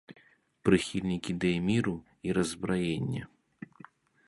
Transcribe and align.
Прыхільнік 0.67 1.23
ідэй 1.33 1.57
міру 1.67 1.95
і 2.29 2.37
раззбраення. 2.39 3.23